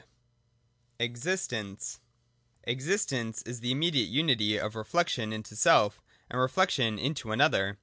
(6) 0.99 1.05
Existence. 1.05 1.99
123.] 2.63 2.73
Existence 2.73 3.41
is 3.43 3.59
the 3.59 3.69
immediate 3.71 4.09
unity 4.09 4.59
of 4.59 4.73
reflection 4.73 5.31
into 5.31 5.55
self 5.55 6.01
and 6.31 6.39
reflection 6.41 6.97
into 6.97 7.31
another. 7.31 7.77